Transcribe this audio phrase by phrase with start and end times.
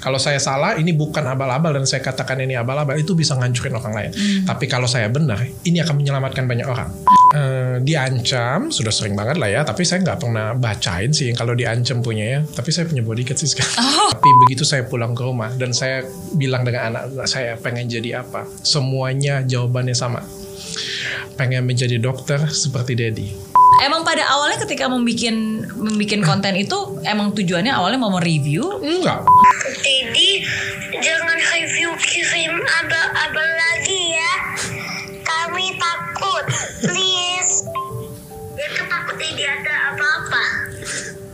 [0.00, 3.92] Kalau saya salah, ini bukan abal-abal dan saya katakan ini abal-abal, itu bisa ngancurin orang
[3.92, 4.10] lain.
[4.16, 4.48] Hmm.
[4.48, 6.88] Tapi kalau saya benar, ini akan menyelamatkan banyak orang.
[7.30, 12.00] Eh, diancam, sudah sering banget lah ya, tapi saya nggak pernah bacain sih kalau diancam
[12.00, 12.40] punya ya.
[12.42, 13.76] Tapi saya punya bodyguard sih sekarang.
[13.76, 14.10] Oh.
[14.16, 16.02] Tapi begitu saya pulang ke rumah dan saya
[16.34, 20.24] bilang dengan anak saya pengen jadi apa, semuanya jawabannya sama.
[21.36, 23.59] Pengen menjadi dokter seperti Dedi.
[23.80, 25.32] Emang pada awalnya ketika membuat
[25.72, 29.24] membikin konten itu emang tujuannya awalnya mau mereview Enggak.
[29.80, 30.44] Jadi
[31.00, 34.32] jangan review kirim abal-abal lagi ya.
[35.24, 36.44] Kami takut.
[36.84, 37.64] Please.
[38.60, 40.44] Itu takut tidak ada apa-apa.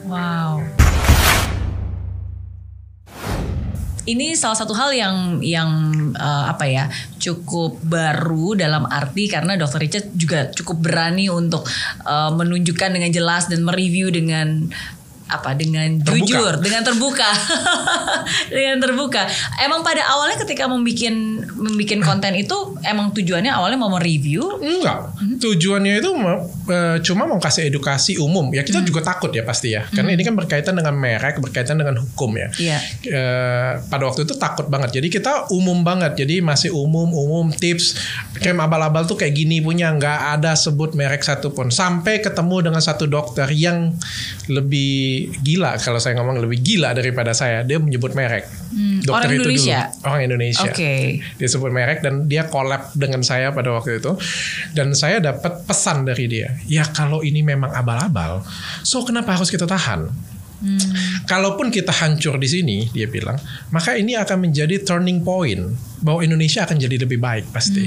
[0.06, 0.52] Wow.
[4.06, 5.70] Ini salah satu hal yang yang
[6.14, 6.86] eh, apa ya
[7.26, 9.82] cukup baru dalam arti karena Dr.
[9.82, 11.66] Richard juga cukup berani untuk
[12.06, 14.70] eh, menunjukkan dengan jelas dan mereview dengan
[15.26, 16.22] apa dengan Terbuka.
[16.22, 17.30] jujur dengan terbuka
[18.54, 19.26] dengan terbuka
[19.62, 20.86] emang pada awalnya ketika membuat
[21.58, 22.54] membikin konten itu
[22.86, 24.98] emang tujuannya awalnya mau mereview Enggak.
[25.42, 26.10] Tujuannya itu
[26.70, 28.50] eh, cuma mau kasih edukasi umum.
[28.52, 29.86] Ya kita juga takut ya pasti ya.
[29.88, 32.48] Karena ini kan berkaitan dengan merek, berkaitan dengan hukum ya.
[32.56, 32.78] Iya.
[33.06, 34.98] Eh, pada waktu itu takut banget.
[35.00, 36.18] Jadi kita umum banget.
[36.18, 37.96] Jadi masih umum, umum tips.
[38.36, 39.92] Krem abal-abal tuh kayak gini punya.
[39.94, 41.70] Nggak ada sebut merek satupun.
[41.70, 43.94] Sampai ketemu dengan satu dokter yang
[44.50, 45.80] lebih gila.
[45.80, 47.64] Kalau saya ngomong lebih gila daripada saya.
[47.64, 48.44] Dia menyebut merek.
[49.12, 49.44] orang itu dulu.
[49.46, 49.80] Indonesia?
[50.02, 50.92] Orang Indonesia Oke.
[51.38, 54.12] dia sebut merek dan dia collab dengan saya pada waktu itu
[54.74, 58.42] dan saya dapat pesan dari dia ya kalau ini memang abal-abal
[58.82, 60.10] so kenapa harus kita tahan
[61.28, 63.36] Kalaupun kita hancur di sini, dia bilang,
[63.68, 65.60] maka ini akan menjadi turning point
[66.00, 67.84] bahwa Indonesia akan jadi lebih baik pasti.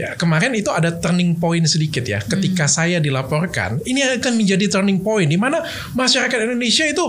[0.00, 5.04] Ya kemarin itu ada turning point sedikit ya, ketika saya dilaporkan, ini akan menjadi turning
[5.04, 5.60] point di mana
[5.92, 7.06] masyarakat Indonesia itu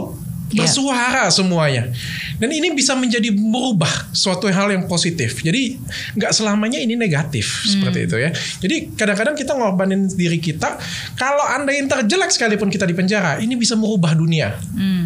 [0.51, 0.67] Iya.
[0.67, 1.87] bersuara semuanya,
[2.35, 5.39] dan ini bisa menjadi merubah suatu hal yang positif.
[5.39, 5.79] Jadi
[6.19, 8.35] nggak selamanya ini negatif seperti itu ya.
[8.59, 10.75] Jadi kadang-kadang kita ngorbanin diri kita.
[11.15, 15.00] Kalau anda yang terjelek sekalipun kita di penjara, ini bisa merubah dunia Hmm.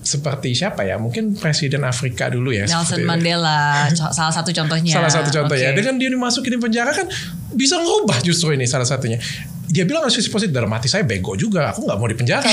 [0.00, 0.96] Seperti siapa ya?
[0.96, 2.64] Mungkin presiden Afrika dulu ya.
[2.64, 3.04] Nelson.
[3.04, 5.70] Mandela salah satu contohnya Salah satu contoh ya.
[5.72, 5.78] Oke.
[5.84, 7.06] Dengan dia dimasukin di penjara kan
[7.52, 9.20] bisa ngubah justru ini salah satunya.
[9.70, 11.70] Dia bilang sisi positif dalam hati saya bego juga.
[11.70, 12.42] Aku nggak mau di penjara.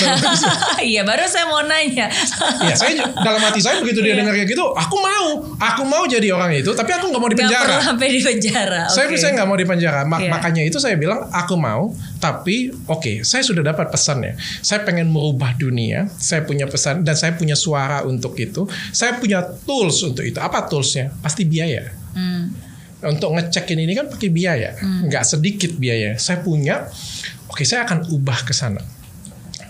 [0.80, 2.06] Iya baru saya mau nanya.
[2.62, 4.22] Iya, saya dalam hati saya begitu dia Iya.
[4.22, 5.26] dengar kayak gitu, aku mau,
[5.58, 7.76] aku mau jadi orang itu, tapi aku nggak mau di Gak perlu penjara.
[7.84, 8.82] sampai di penjara.
[8.88, 10.02] Saya saya nggak mau di penjara.
[10.04, 10.30] Ma- Iya.
[10.32, 14.38] Makanya itu saya bilang aku mau, tapi oke, saya sudah dapat pesannya.
[14.62, 16.06] Saya pengen merubah dunia.
[16.14, 18.64] Saya punya pesan dan saya punya suara untuk itu.
[18.92, 20.38] Saya punya tools untuk itu.
[20.38, 21.10] Apa toolsnya?
[21.18, 21.90] Pasti biaya.
[22.14, 22.54] Hmm.
[22.98, 26.18] Untuk ngecekin ini kan pakai biaya, nggak sedikit biaya.
[26.18, 26.90] Saya punya,
[27.46, 28.82] oke, saya akan ubah ke sana.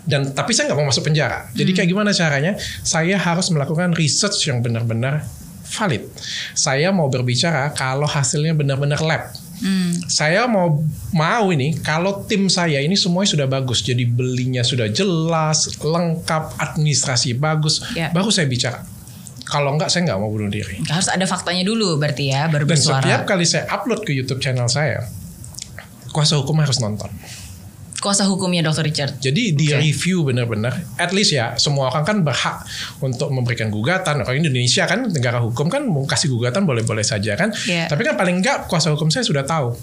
[0.08, 1.52] Dan tapi saya nggak mau masuk penjara.
[1.52, 2.56] Jadi kayak gimana caranya?
[2.88, 5.28] Saya harus melakukan research yang benar-benar
[5.68, 6.08] valid.
[6.56, 9.28] Saya mau berbicara kalau hasilnya benar-benar lab.
[9.60, 9.92] Hmm.
[10.08, 10.80] Saya mau
[11.12, 13.84] mau ini kalau tim saya ini semuanya sudah bagus.
[13.84, 18.08] Jadi belinya sudah jelas, lengkap, administrasi bagus, Ya.
[18.16, 18.88] baru saya bicara.
[19.48, 20.84] Kalau enggak saya nggak mau bunuh diri.
[20.92, 23.00] Harus ada faktanya dulu berarti ya baru Dan bersuara.
[23.00, 25.08] setiap kali saya upload ke YouTube channel saya,
[26.12, 27.08] kuasa hukum harus nonton.
[27.98, 28.86] Kuasa hukumnya Dr.
[28.86, 29.18] Richard.
[29.18, 29.82] Jadi di Oke.
[29.82, 30.70] review benar-benar,
[31.02, 32.62] at least ya semua orang kan berhak
[33.02, 34.22] untuk memberikan gugatan.
[34.22, 37.50] Orang Indonesia kan negara hukum kan mau kasih gugatan boleh-boleh saja kan.
[37.66, 37.90] Iya.
[37.90, 39.74] Tapi kan paling enggak kuasa hukum saya sudah tahu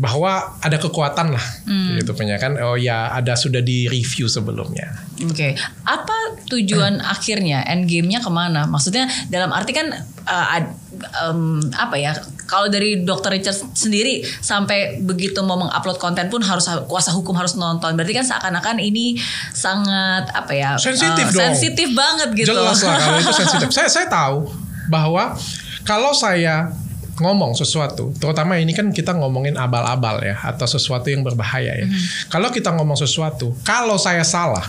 [0.00, 2.00] bahwa ada kekuatan lah Hmm.
[2.00, 2.56] gitu punya kan.
[2.56, 4.88] Oh ya ada sudah di review sebelumnya.
[5.20, 5.52] Oke,
[5.84, 6.16] apa
[6.48, 8.64] tujuan akhirnya end game-nya ke mana?
[8.64, 9.92] Maksudnya dalam arti kan
[10.24, 10.72] uh, ad-
[11.28, 12.16] em, apa ya?
[12.48, 13.30] Kalau dari Dr.
[13.30, 17.92] Richard sendiri sampai begitu mau mengupload konten pun harus kuasa hukum harus nonton.
[17.92, 19.20] Berarti kan seakan-akan ini
[19.52, 20.70] sangat apa ya?
[20.80, 21.44] Sensitif dong.
[21.52, 22.56] Sensitif banget gitu.
[22.56, 23.68] Jelas lah kalau itu sensitif.
[23.76, 24.48] saya saya tahu
[24.88, 25.36] bahwa
[25.84, 26.72] kalau saya
[27.20, 31.86] ngomong sesuatu, terutama ini kan kita ngomongin abal-abal ya atau sesuatu yang berbahaya ya.
[32.32, 34.64] Kalau kita ngomong sesuatu, kalau saya salah,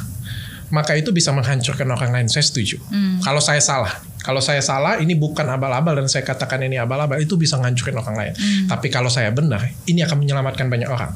[0.72, 2.28] maka itu bisa menghancurkan orang lain.
[2.32, 2.80] Saya setuju.
[3.24, 3.92] Kalau saya salah,
[4.24, 8.16] kalau saya salah, ini bukan abal-abal dan saya katakan ini abal-abal, itu bisa menghancurkan orang
[8.16, 8.34] lain.
[8.72, 11.12] Tapi kalau saya benar, ini akan menyelamatkan banyak orang.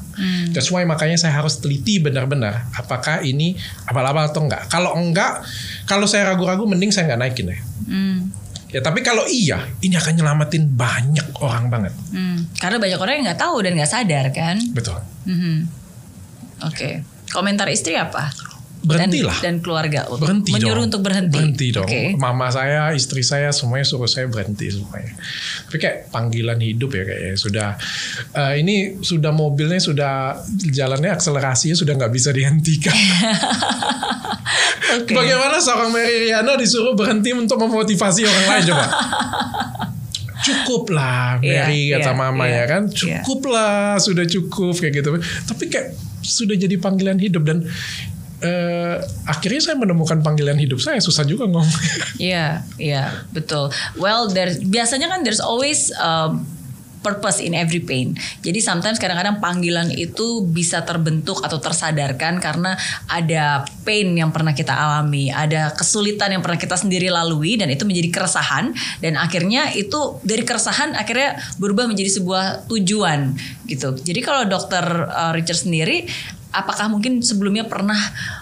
[0.52, 3.56] That's why makanya saya harus teliti benar-benar apakah ini
[3.88, 4.68] abal-abal atau enggak.
[4.68, 5.40] Kalau enggak,
[5.88, 7.60] kalau saya ragu-ragu, mending saya nggak naikin deh.
[7.86, 8.28] Hmm,
[8.76, 11.96] Ya tapi kalau iya, ini akan nyelamatin banyak orang banget.
[12.12, 12.60] hmm.
[12.60, 14.60] Karena banyak orang yang nggak tahu dan nggak sadar kan.
[14.76, 15.00] Betul.
[15.24, 15.64] Mhm.
[16.68, 17.00] Oke.
[17.32, 18.28] Komentar istri apa?
[18.86, 19.36] Berhentilah.
[19.42, 20.88] dan, dan keluarga berhenti menyuruh dong.
[20.94, 22.14] untuk berhenti berhenti dong Oke.
[22.14, 25.18] mama saya istri saya semuanya suruh saya berhenti semuanya
[25.66, 27.68] tapi kayak panggilan hidup ya kayaknya sudah
[28.38, 30.38] eh, ini sudah mobilnya sudah
[30.70, 32.94] jalannya akselerasinya sudah nggak bisa dihentikan
[35.02, 35.12] Oke.
[35.12, 38.86] bagaimana seorang Mary Riana disuruh berhenti untuk memotivasi orang lain coba
[40.46, 42.94] cukup lah Iya, Mary kata iya, mama iya, ya kan iya.
[42.94, 45.10] cukup lah sudah cukup kayak gitu
[45.50, 47.66] tapi kayak sudah jadi panggilan hidup dan
[48.42, 51.68] eh, akhirnya saya menemukan panggilan hidup saya susah juga ngomong
[52.16, 53.68] Iya, iya, betul.
[54.00, 56.48] Well, there biasanya kan there's always um,
[57.06, 58.18] purpose in every pain.
[58.42, 62.74] Jadi sometimes kadang-kadang panggilan itu bisa terbentuk atau tersadarkan karena
[63.06, 67.86] ada pain yang pernah kita alami, ada kesulitan yang pernah kita sendiri lalui dan itu
[67.86, 73.38] menjadi keresahan dan akhirnya itu dari keresahan akhirnya berubah menjadi sebuah tujuan
[73.70, 73.94] gitu.
[74.02, 76.10] Jadi kalau dokter uh, Richard sendiri
[76.56, 77.98] apakah mungkin sebelumnya pernah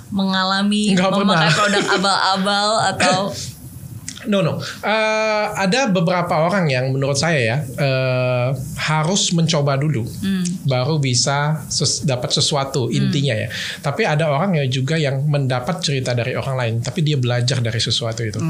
[0.08, 1.52] mengalami Nggak memakai pernah.
[1.52, 3.16] produk abal-abal atau
[4.26, 8.48] No no, Eh, ada beberapa orang yang menurut saya ya eh,
[8.78, 10.04] harus mencoba dulu,
[10.62, 11.34] baru bisa
[11.66, 13.48] ses- dapat sesuatu intinya ya.
[13.78, 17.78] Tapi ada orang ya juga yang mendapat cerita dari orang lain, tapi dia belajar dari
[17.78, 18.40] sesuatu itu.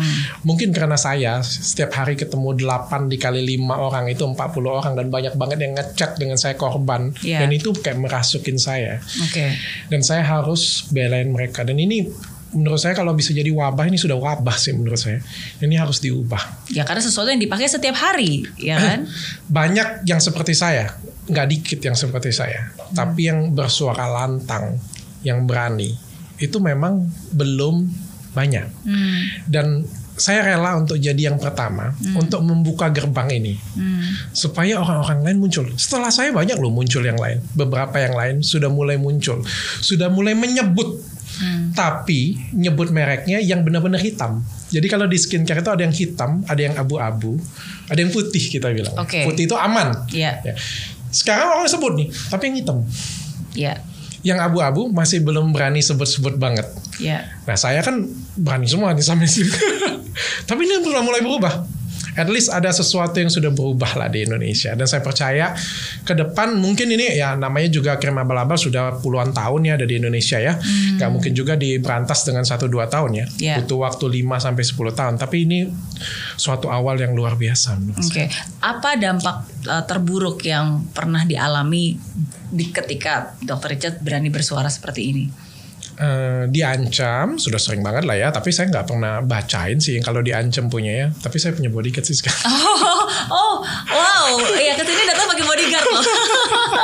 [0.43, 4.35] Mungkin karena saya setiap hari ketemu 8 dikali 5 orang itu 40
[4.69, 7.41] orang dan banyak banget yang ngechat dengan saya korban Iya.
[7.41, 9.55] dan itu kayak merasukin saya Oke.
[9.87, 12.09] dan saya harus belain mereka dan ini
[12.55, 15.19] menurut saya kalau bisa jadi wabah ini sudah wabah sih menurut saya
[15.59, 19.05] ini harus diubah Ya karena sesuatu yang dipakai setiap hari, ya kan?
[19.59, 24.77] banyak yang seperti saya nggak dikit yang seperti saya tapi yang bersuara lantang
[25.21, 25.93] yang berani
[26.37, 27.89] itu memang belum
[28.33, 29.23] banyak Hmm.
[29.47, 29.67] dan
[30.15, 34.03] saya rela untuk jadi yang pertama untuk membuka gerbang ini Hmm.
[34.31, 35.67] supaya orang-orang lain muncul.
[35.75, 39.43] Setelah saya banyak loh muncul yang lain, beberapa yang lain sudah mulai muncul,
[39.81, 41.03] sudah mulai menyebut,
[41.35, 41.75] Hmm.
[41.75, 44.47] tapi nyebut mereknya yang benar-benar hitam.
[44.71, 47.35] Jadi kalau di skincare itu ada yang hitam, ada yang abu-abu,
[47.87, 48.95] ada yang putih kita bilang.
[48.95, 49.27] Oke.
[49.27, 50.07] Putih itu aman.
[50.15, 50.39] Iya.
[50.43, 50.55] Ya.
[51.11, 52.79] Sekarang orang sebut nih, tapi yang hitam,
[53.55, 53.83] Ya.
[54.23, 56.71] yang abu-abu masih belum berani sebut-sebut banget.
[56.99, 57.27] Ya.
[57.45, 59.51] Nah saya kan berani semua nih sampai sini.
[60.49, 61.55] Tapi ini sudah mulai berubah.
[62.15, 64.71] At least ada sesuatu yang sudah berubah lah di Indonesia.
[64.79, 65.51] Dan saya percaya
[66.07, 69.99] ke depan mungkin ini ya namanya juga krim abal-abal sudah puluhan tahun ya ada di
[69.99, 70.55] Indonesia ya.
[70.95, 73.27] Gak mungkin juga diberantas dengan 1-2 tahun ya.
[73.43, 73.55] Ya.
[73.59, 75.15] Butuh waktu 5 sampai 10 tahun.
[75.19, 75.59] Tapi ini
[76.39, 78.31] suatu awal yang luar biasa Oke.
[78.31, 78.31] saya.
[78.63, 81.99] Apa dampak uh, terburuk yang pernah dialami
[82.55, 83.75] di ketika Dr.
[83.75, 85.27] Richard berani bersuara seperti ini?
[85.95, 90.67] Eh, diancam sudah sering banget lah ya tapi saya nggak pernah bacain sih kalau diancam
[90.67, 92.99] punya ya tapi saya punya bodyguard sih sekarang Oh,
[93.39, 93.55] oh,
[93.95, 94.27] wow.
[94.59, 96.03] Ya ke sini datang pakai bodyguard loh.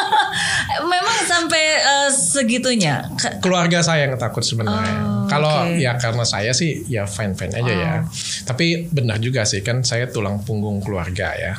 [0.94, 3.10] Memang sampai uh, segitunya.
[3.18, 4.94] Ke- keluarga saya yang takut sebenarnya.
[5.02, 5.82] Oh, Kalau oke.
[5.82, 7.92] ya karena saya sih ya fine fine aja ya.
[8.00, 8.00] Oh.
[8.46, 11.58] Tapi benar juga sih kan saya tulang punggung keluarga ya.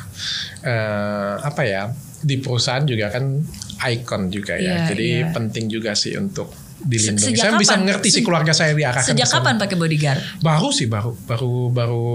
[0.64, 1.92] Eh, apa ya
[2.24, 3.44] di perusahaan juga kan
[3.92, 4.88] ikon juga ya.
[4.88, 5.28] Iya, Jadi iya.
[5.36, 7.26] penting juga sih untuk dilindungi.
[7.28, 7.80] sejak Saya bisa kapan?
[7.80, 9.08] mengerti sih Se- keluarga saya diarahkan.
[9.08, 10.20] Sejak kapan pakai bodyguard?
[10.38, 12.06] Baru sih baru baru baru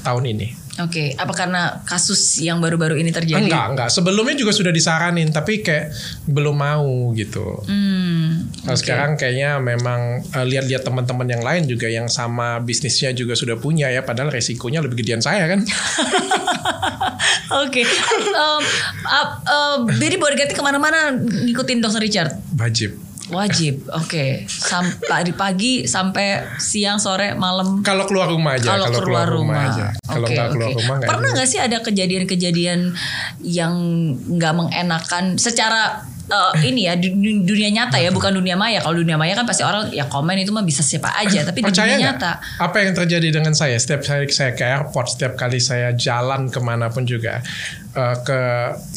[0.00, 0.48] tahun ini.
[0.80, 3.36] Oke, apa karena kasus yang baru-baru ini terjadi?
[3.42, 3.88] Enggak enggak.
[3.90, 5.92] Sebelumnya juga sudah disaranin tapi kayak
[6.24, 7.60] belum mau gitu.
[7.62, 13.34] Hmm, Kalau sekarang kayaknya memang eh, lihat-lihat teman-teman yang lain juga yang sama bisnisnya juga
[13.34, 15.60] sudah punya ya, padahal resikonya lebih gedean saya kan.
[17.60, 17.82] Oke,
[18.30, 18.62] Um,
[19.04, 22.00] ap- um, jadi bodyguard ke mana-mana ngikutin Dr.
[22.00, 22.32] Richard?
[22.54, 22.94] Wajib.
[23.30, 24.44] Wajib, oke.
[24.46, 27.80] Sampai dari pagi sampai siang, sore, malam.
[27.80, 29.86] Kalau keluar rumah aja, Kalau keluar rumah, aja.
[30.02, 30.78] Kalau Oke, nggak keluar oke.
[30.82, 30.94] rumah.
[31.00, 32.80] Pernah nggak sih ada kejadian-kejadian
[33.40, 33.72] yang
[34.28, 38.78] nggak mengenakan secara eh, ini ya di di dunia nyata ya, bukan dunia maya.
[38.78, 41.66] Kalau dunia maya kan pasti orang ya komen itu mah bisa siapa aja, tapi di
[41.66, 42.18] Percaya dunia nggak?
[42.18, 42.32] nyata.
[42.62, 46.58] Apa yang terjadi dengan saya setiap saya saya ke airport, setiap kali saya jalan ke
[46.58, 47.42] mana pun juga
[47.92, 48.40] eh, ke,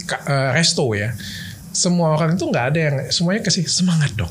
[0.06, 1.10] ke eh, resto ya,
[1.74, 4.30] semua orang itu nggak ada yang semuanya kasih semangat dok.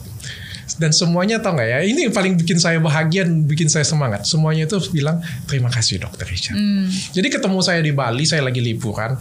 [0.73, 4.25] Dan semuanya tau nggak ya, ini yang paling bikin saya bahagia dan bikin saya semangat.
[4.25, 6.57] Semuanya itu bilang terima kasih dokter Richard.
[6.57, 6.89] Hmm.
[7.13, 9.19] Jadi ketemu saya di Bali, saya lagi liburan.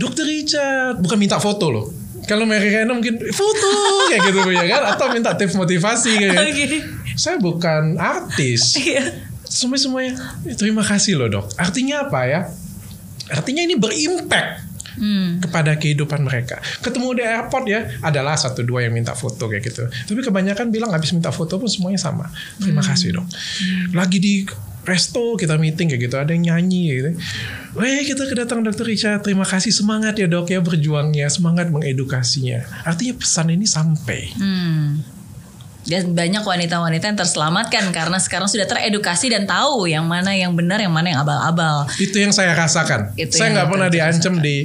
[0.00, 1.86] Dokter Richard, bukan minta foto loh.
[2.24, 3.68] Kalau Mary Riana mungkin foto
[4.10, 6.34] kayak gitu ya kan, atau minta tips motivasi kayak.
[6.56, 6.78] gitu.
[6.80, 7.14] Oke.
[7.18, 8.78] Saya bukan artis.
[8.78, 9.28] Iya.
[9.44, 10.14] Semua semuanya
[10.56, 11.52] terima kasih loh dok.
[11.58, 12.40] Artinya apa ya?
[13.28, 15.42] Artinya ini berimpact Hmm.
[15.42, 16.62] kepada kehidupan mereka.
[16.80, 19.84] Ketemu di airport ya, adalah satu dua yang minta foto kayak gitu.
[19.90, 22.30] Tapi kebanyakan bilang habis minta foto pun semuanya sama.
[22.56, 23.26] Terima kasih dok.
[23.92, 24.34] Lagi di
[24.88, 27.10] resto kita meeting kayak gitu, ada yang nyanyi kayak gitu.
[27.76, 32.88] Weh kita kedatangan dokter Richard, terima kasih semangat ya dok ya berjuangnya, semangat mengedukasinya.
[32.88, 34.32] Artinya pesan ini sampai.
[34.40, 35.17] Hmm.
[35.86, 40.82] Dan banyak wanita-wanita yang terselamatkan karena sekarang sudah teredukasi dan tahu yang mana yang benar,
[40.82, 41.86] yang mana yang abal-abal.
[41.96, 43.14] Itu yang saya rasakan.
[43.14, 44.44] Itu saya nggak pernah diancam rasakan.
[44.44, 44.56] di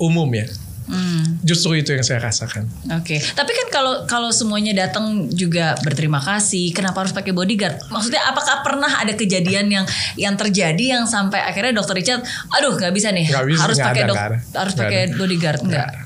[0.00, 0.46] umum ya.
[0.86, 1.42] Hmm.
[1.42, 2.70] Justru itu yang saya rasakan.
[2.94, 7.90] Oke, tapi kan kalau kalau semuanya datang juga berterima kasih, kenapa harus pakai bodyguard?
[7.90, 12.22] Maksudnya apakah pernah ada kejadian yang yang terjadi yang sampai akhirnya dokter Richard,
[12.54, 14.38] aduh nggak bisa nih, Nggak bisa, harus nggak pakai ada, dok, nggak ada.
[14.62, 16.05] harus Nggak pakai bodyguard enggak?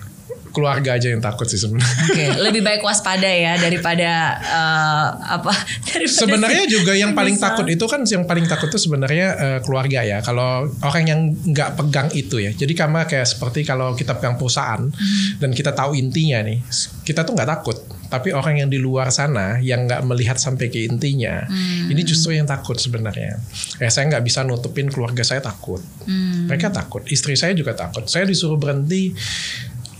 [0.50, 1.86] Keluarga aja yang takut sih sebenarnya.
[2.04, 5.54] Oke, lebih baik waspada ya daripada eh, apa?
[5.90, 7.46] Daripada Sebenarnya si- juga yang paling misal.
[7.50, 10.18] takut itu kan yang paling takut itu sebenarnya eh, keluarga ya.
[10.20, 12.50] Kalau orang yang nggak pegang itu ya.
[12.50, 15.38] Jadi karena kayak seperti kalau kita pegang perusahaan Hmm.
[15.38, 16.58] dan kita tahu intinya nih,
[17.02, 17.78] kita tuh nggak takut.
[18.06, 21.86] Tapi orang yang di luar sana yang nggak melihat sampai ke intinya, Hmm.
[21.86, 23.38] ini justru yang takut sebenarnya.
[23.76, 25.78] Ya saya nggak bisa nutupin keluarga saya takut.
[26.04, 26.46] Hmm.
[26.46, 27.02] Mereka takut.
[27.04, 28.02] Istri saya juga takut.
[28.04, 29.14] Saya disuruh berhenti.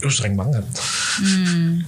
[0.01, 0.65] Lu sering banget.
[1.21, 1.85] Hmm.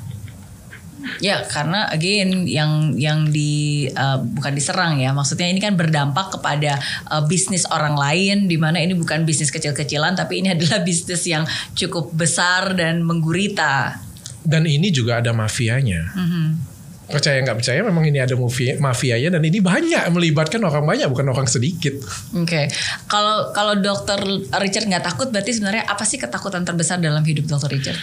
[1.19, 6.79] Ya karena again yang yang di uh, bukan diserang ya maksudnya ini kan berdampak kepada
[7.11, 11.43] uh, bisnis orang lain di mana ini bukan bisnis kecil-kecilan tapi ini adalah bisnis yang
[11.75, 13.99] cukup besar dan menggurita.
[14.43, 16.11] Dan ini juga ada mafianya.
[16.15, 16.72] Mhm.
[17.11, 21.35] Percaya nggak percaya memang ini ada mafia mafianya dan ini banyak melibatkan orang banyak bukan
[21.35, 21.99] orang sedikit.
[22.33, 22.71] Oke,
[23.11, 24.23] kalau kalau dokter
[24.63, 27.99] Richard nggak takut berarti sebenarnya apa sih ketakutan terbesar dalam hidup dokter Richard?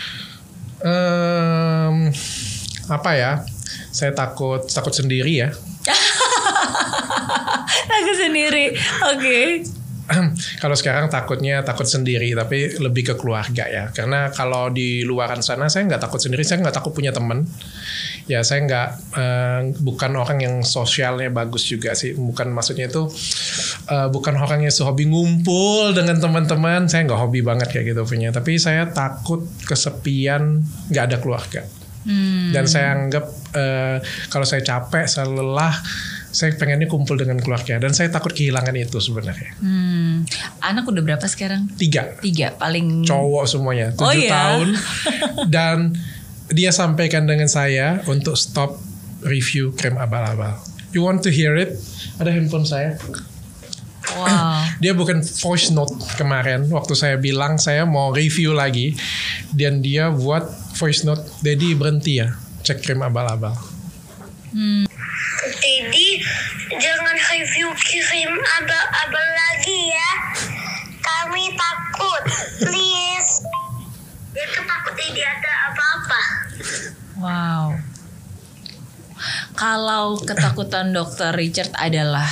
[0.84, 2.12] Em,
[2.92, 3.32] apa ya?
[3.90, 5.50] Saya takut takut sendiri ya.
[8.00, 8.76] Aku sendiri,
[9.16, 9.40] oke.
[10.64, 13.84] kalau sekarang takutnya takut sendiri tapi lebih ke keluarga ya.
[13.94, 17.46] Karena kalau di luaran sana saya nggak takut sendiri saya nggak takut punya teman.
[18.26, 22.18] Ya saya nggak eh, bukan orang yang sosialnya bagus juga sih.
[22.18, 23.06] Bukan maksudnya itu
[23.90, 26.90] eh, bukan orang yang sehobi ngumpul dengan teman-teman.
[26.90, 28.34] Saya nggak hobi banget kayak gitu punya.
[28.34, 31.64] Tapi saya takut kesepian nggak ada keluarga.
[32.00, 32.56] Hmm.
[32.56, 33.28] dan saya anggap
[33.60, 34.00] eh,
[34.32, 35.76] kalau saya capek saya lelah
[36.30, 40.24] saya pengennya kumpul dengan keluarga dan saya takut kehilangan itu sebenarnya Hmm.
[40.60, 41.72] Anak udah berapa sekarang?
[41.74, 44.32] tiga Tiga, paling cowok semuanya Oh, tujuh iya?
[44.32, 44.68] tahun
[45.56, 45.78] dan
[46.50, 48.78] dia sampaikan dengan saya untuk stop
[49.22, 50.58] review krim abal-abal
[50.90, 51.78] you want to hear it
[52.18, 52.98] ada handphone saya
[54.10, 54.66] Wow.
[54.82, 58.98] dia bukan voice note kemarin waktu saya bilang saya mau review lagi
[59.52, 63.54] dan dia buat voice note jadi berhenti ya cek krim abal-abal
[64.50, 64.89] review
[67.88, 70.12] kirim abal-abal lagi ya.
[71.00, 72.24] Kami takut,
[72.64, 73.44] please.
[74.36, 76.22] Itu takut tidak ada apa-apa.
[77.20, 77.66] Wow.
[79.60, 82.24] Kalau ketakutan dokter Richard adalah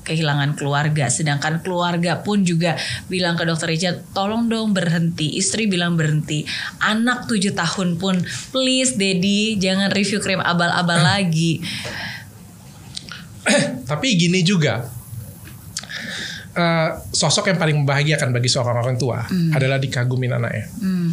[0.00, 2.74] kehilangan keluarga, sedangkan keluarga pun juga
[3.06, 5.36] bilang ke dokter Richard, tolong dong berhenti.
[5.36, 6.48] Istri bilang berhenti.
[6.80, 11.60] Anak tujuh tahun pun, please, Daddy, jangan review krim abal-abal lagi.
[13.90, 14.84] Tapi gini juga,
[16.54, 20.66] eh, sosok yang paling membahagiakan bagi seorang orang tua adalah dikagumin anaknya.
[20.78, 21.10] Hmm.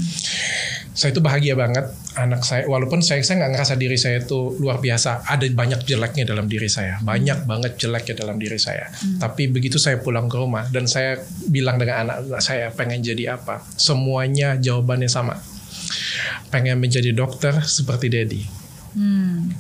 [0.98, 4.82] Saya itu bahagia banget anak saya, walaupun saya saya nggak ngerasa diri saya itu luar
[4.82, 5.30] biasa.
[5.30, 8.90] Ada banyak jeleknya dalam diri saya, banyak banget jeleknya dalam diri saya.
[9.22, 11.22] Tapi begitu saya pulang ke rumah dan saya
[11.54, 15.38] bilang dengan anak saya pengen jadi apa, semuanya jawabannya sama.
[16.50, 18.42] Pengen menjadi dokter seperti Dedi.
[18.98, 19.54] Hmm.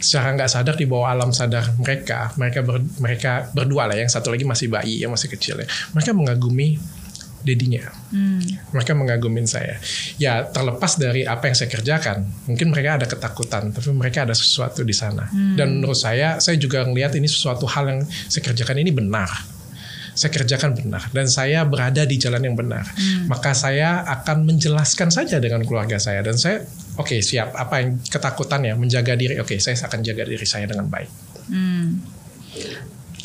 [0.00, 2.32] Secara nggak sadar di bawah alam sadar mereka.
[2.34, 5.66] Mereka ber- mereka berdua lah yang satu lagi masih bayi yang masih kecil ya.
[5.94, 6.80] Mereka mengagumi
[7.40, 7.88] dedinya.
[8.12, 8.42] Hmm.
[8.74, 9.80] mereka mengagumin saya.
[10.20, 14.84] Ya terlepas dari apa yang saya kerjakan mungkin mereka ada ketakutan tapi mereka ada sesuatu
[14.84, 15.24] di sana.
[15.30, 19.59] Dan menurut saya saya juga ngelihat ini sesuatu hal yang saya kerjakan ini benar
[20.20, 22.84] saya kerjakan benar dan saya berada di jalan yang benar.
[23.24, 26.60] Maka saya akan menjelaskan saja dengan keluarga saya dan saya
[27.00, 27.56] oke siap.
[27.56, 29.40] Apa yang ketakutannya menjaga diri.
[29.40, 31.08] Oke saya akan jaga diri saya dengan baik.
[31.48, 32.04] Hmm.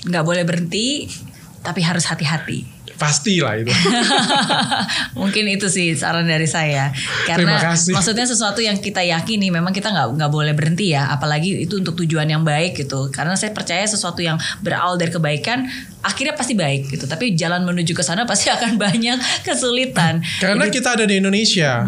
[0.08, 1.12] Nggak boleh berhenti,
[1.60, 2.75] tapi harus hati-hati.
[2.96, 3.72] Pastilah itu
[5.20, 6.92] Mungkin itu sih saran dari saya.
[7.28, 7.92] Karena Terima kasih.
[7.96, 11.96] maksudnya sesuatu yang kita yakini memang kita nggak nggak boleh berhenti ya, apalagi itu untuk
[12.04, 13.10] tujuan yang baik gitu.
[13.12, 15.68] Karena saya percaya sesuatu yang berawal dari kebaikan
[16.06, 17.10] akhirnya pasti baik gitu.
[17.10, 20.22] Tapi jalan menuju ke sana pasti akan banyak kesulitan.
[20.38, 21.88] Karena kita ada di Indonesia,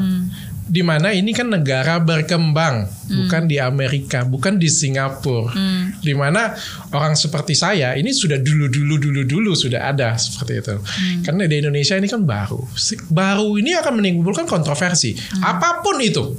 [0.67, 5.55] di mana ini kan negara berkembang, bukan di Amerika, bukan di Singapura,
[6.03, 6.51] di mana
[6.91, 10.75] orang seperti saya ini sudah dulu dulu dulu dulu sudah ada seperti itu.
[11.23, 12.59] Karena di Indonesia ini kan baru,
[13.07, 16.35] baru ini akan menimbulkan kontroversi, apa pun itu.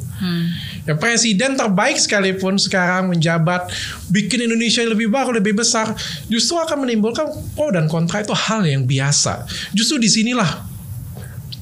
[0.84, 3.72] Ya presiden terbaik sekalipun sekarang menjabat
[4.12, 5.96] bikin Indonesia lebih baru, lebih besar,
[6.28, 8.20] justru akan menimbulkan pro dan kontra.
[8.20, 9.48] Itu hal yang biasa.
[9.72, 10.67] Justru di sinilah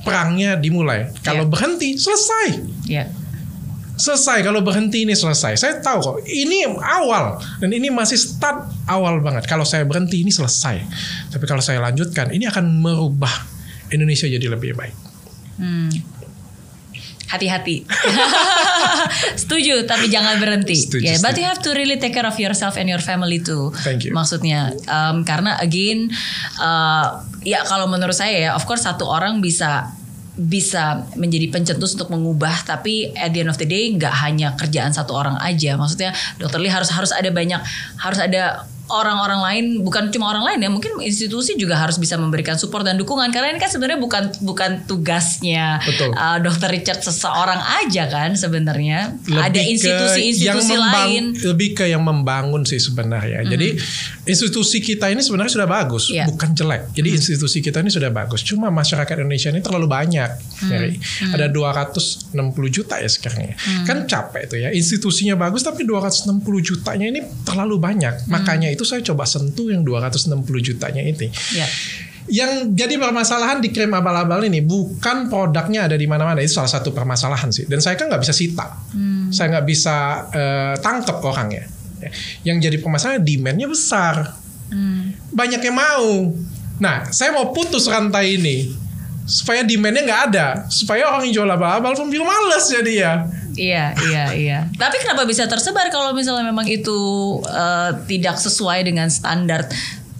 [0.07, 1.11] perangnya dimulai.
[1.21, 1.51] Kalau Ya.
[1.51, 2.49] berhenti selesai.
[2.87, 3.05] Ya.
[3.97, 5.57] selesai kalau berhenti ini selesai.
[5.57, 9.49] Saya tahu kok ini awal dan ini masih start awal banget.
[9.49, 10.85] Kalau saya berhenti ini selesai.
[11.33, 13.33] Tapi kalau saya lanjutkan ini akan merubah
[13.89, 14.93] Indonesia jadi lebih baik.
[15.57, 15.89] Hmm.
[17.27, 17.83] Hati-hati.
[19.43, 20.79] Setuju, tapi jangan berhenti.
[20.79, 23.75] Setuju, yeah, but you have to really take care of yourself and your family too.
[23.83, 24.15] Thank you.
[24.15, 26.11] Maksudnya, um, karena again,
[26.63, 29.91] uh, ya kalau menurut saya ya, of course satu orang bisa
[30.37, 34.93] bisa menjadi pencetus untuk mengubah tapi at the end of the day nggak hanya kerjaan
[34.93, 37.57] satu orang aja maksudnya dokter Lee harus harus ada banyak
[37.97, 42.55] harus ada orang-orang lain bukan cuma orang lain ya mungkin institusi juga harus bisa memberikan
[42.55, 46.15] support dan dukungan karena ini kan sebenarnya bukan bukan tugasnya Betul.
[46.15, 52.79] uh, dokter Richard seseorang aja kan sebenarnya ada institusi-institusi lain Lebih ke yang membangun sih
[52.79, 53.43] sebenarnya.
[53.47, 53.77] Jadi
[54.27, 56.27] institusi kita ini sebenarnya sudah bagus, Iya.
[56.27, 56.93] bukan jelek.
[56.95, 58.43] Jadi institusi kita ini sudah bagus.
[58.43, 60.31] Cuma masyarakat Indonesia ini terlalu banyak.
[60.67, 60.91] Jadi
[61.33, 62.35] ada 260
[62.71, 63.55] juta ya sekarang ya.
[63.87, 64.69] Kan capek itu ya.
[64.73, 68.27] Institusinya bagus tapi 260 jutanya ini terlalu banyak.
[68.31, 71.33] Makanya itu saya coba sentuh yang 260 jutanya itu.
[71.57, 71.67] ya
[72.27, 76.93] Yang jadi permasalahan di krim abal-abal ini bukan produknya ada di mana-mana itu salah satu
[76.93, 77.65] permasalahan sih.
[77.65, 78.67] Dan saya kan nggak bisa sita,
[79.31, 79.97] saya nggak bisa
[80.35, 81.65] eh, tangkep orangnya.
[82.03, 82.11] Ya.
[82.53, 84.37] Yang jadi permasalahan demandnya besar,
[85.33, 86.35] banyak yang mau.
[86.77, 88.86] Nah, saya mau putus rantai ini
[89.27, 93.13] supaya demandnya nggak ada, supaya orang yang jual abal-abal pun bilang males jadi ya.
[93.59, 94.59] Iya, iya, iya.
[94.83, 96.99] Tapi kenapa bisa tersebar kalau misalnya memang itu
[97.45, 99.67] eh, tidak sesuai dengan standar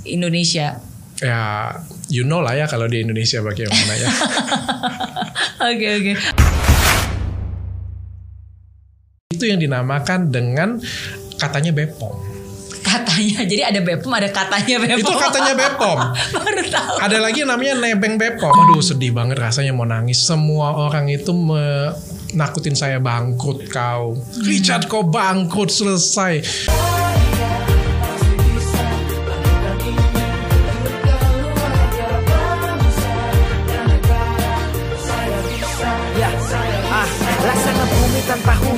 [0.03, 0.83] Indonesia?
[1.23, 1.73] Ya,
[2.13, 4.11] you know lah ya kalau di Indonesia bagaimana ya.
[5.73, 6.13] Oke, oke.
[9.37, 10.81] itu yang dinamakan dengan
[11.37, 12.36] katanya Bepom.
[12.97, 15.01] Katanya, jadi ada Bepom, ada katanya Bepom.
[15.05, 15.99] Itu katanya Bepom.
[16.41, 16.95] Baru tahu.
[16.97, 18.49] Ada lagi yang namanya nebeng Bepom.
[18.49, 20.25] Aduh sedih banget rasanya mau nangis.
[20.25, 21.93] Semua orang itu me-
[22.33, 24.17] nakutin saya bangkrut kau.
[24.43, 26.41] Richard kau bangkrut selesai.